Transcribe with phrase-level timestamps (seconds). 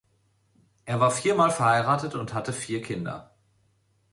[0.85, 3.35] Er war viermal verheiratet und hatte vier Kinder.